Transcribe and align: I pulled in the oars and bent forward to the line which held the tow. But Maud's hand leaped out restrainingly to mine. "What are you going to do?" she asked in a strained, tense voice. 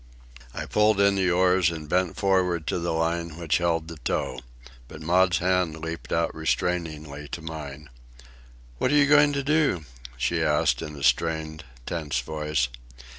I 0.51 0.65
pulled 0.65 0.99
in 0.99 1.13
the 1.13 1.29
oars 1.29 1.69
and 1.69 1.87
bent 1.87 2.17
forward 2.17 2.65
to 2.65 2.79
the 2.79 2.89
line 2.91 3.37
which 3.37 3.59
held 3.59 3.87
the 3.87 3.97
tow. 3.97 4.39
But 4.87 5.03
Maud's 5.03 5.37
hand 5.37 5.77
leaped 5.79 6.11
out 6.11 6.33
restrainingly 6.33 7.27
to 7.27 7.41
mine. 7.43 7.87
"What 8.79 8.91
are 8.91 8.95
you 8.95 9.05
going 9.05 9.31
to 9.33 9.43
do?" 9.43 9.85
she 10.17 10.41
asked 10.41 10.81
in 10.81 10.95
a 10.95 11.03
strained, 11.03 11.65
tense 11.85 12.19
voice. 12.19 12.69